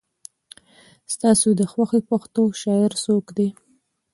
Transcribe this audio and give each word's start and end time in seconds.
ستا 1.13 1.29
د 1.59 1.61
خوښې 1.71 2.01
پښتو 2.09 2.43
شاعر 2.61 2.91
څوک 3.03 3.25
دی؟ 3.37 3.47